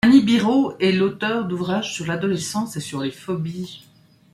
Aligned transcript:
Annie 0.03 0.21
Birraux 0.23 0.73
est 0.79 0.93
l'auteure 0.93 1.45
d'ouvrages 1.45 1.93
sur 1.93 2.07
l'adolescence 2.07 2.75
et 2.75 2.79
sur 2.79 2.99
les 3.01 3.11
phobies. 3.11 3.85